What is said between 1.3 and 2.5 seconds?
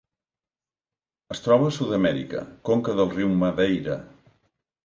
Es troba a Sud-amèrica: